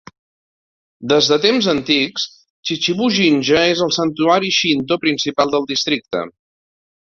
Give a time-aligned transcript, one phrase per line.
[1.11, 2.23] Des de temps antics,
[2.71, 6.27] Chichibu-jinja és el santuari Shinto principal del districte.